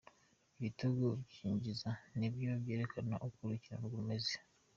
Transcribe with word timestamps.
Ibitego 0.57 1.07
yinjiza 1.39 1.89
ni 2.17 2.27
vyo 2.33 2.51
vyerekana 2.63 3.15
uko 3.27 3.37
urukino 3.43 3.83
rumeze. 3.93 4.35